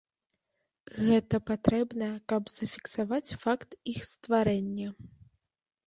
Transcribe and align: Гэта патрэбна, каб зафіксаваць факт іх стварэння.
Гэта 1.09 1.35
патрэбна, 1.51 2.09
каб 2.35 2.43
зафіксаваць 2.57 3.35
факт 3.47 3.69
іх 3.97 4.05
стварэння. 4.13 4.89